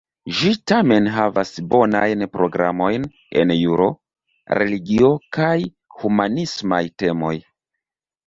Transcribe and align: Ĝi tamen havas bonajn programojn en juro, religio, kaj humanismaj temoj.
Ĝi 0.35 0.51
tamen 0.69 1.09
havas 1.15 1.49
bonajn 1.73 2.23
programojn 2.37 3.03
en 3.41 3.53
juro, 3.57 3.89
religio, 4.61 5.11
kaj 5.37 5.53
humanismaj 5.99 6.83
temoj. 7.03 7.35